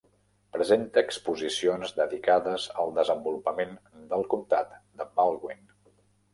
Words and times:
Presenta 0.55 1.03
exposicions 1.07 1.93
dedicades 1.99 2.67
al 2.85 2.95
desenvolupament 2.97 3.79
del 4.15 4.27
comtat 4.35 4.77
de 5.03 5.11
Baldwin. 5.23 5.67